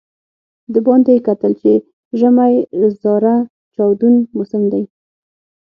د 0.73 0.75
باندې 0.85 1.11
یې 1.15 1.23
کتل 1.27 1.51
چې 1.61 1.71
ژمی 2.19 2.55
زاره 3.01 3.35
چاودون 3.73 4.15
موسم 4.35 4.63
دی. 4.71 4.83